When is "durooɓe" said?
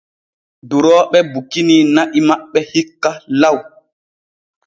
0.69-1.19